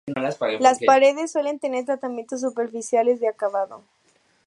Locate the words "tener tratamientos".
1.59-2.41